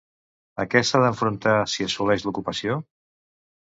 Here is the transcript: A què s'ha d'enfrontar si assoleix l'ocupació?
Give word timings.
A 0.63 0.65
què 0.71 0.81
s'ha 0.91 1.03
d'enfrontar 1.03 1.55
si 1.77 1.89
assoleix 1.91 2.29
l'ocupació? 2.29 2.85